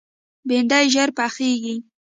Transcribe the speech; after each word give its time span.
بېنډۍ 0.47 0.85
ژر 0.93 1.09
پخېږي 1.17 1.75